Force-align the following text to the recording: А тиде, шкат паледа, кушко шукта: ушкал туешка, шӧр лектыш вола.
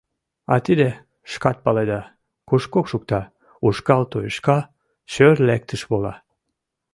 А 0.53 0.55
тиде, 0.65 0.89
шкат 1.31 1.57
паледа, 1.63 2.01
кушко 2.49 2.79
шукта: 2.89 3.21
ушкал 3.67 4.03
туешка, 4.11 4.57
шӧр 5.11 5.35
лектыш 5.47 5.81
вола. 5.89 6.13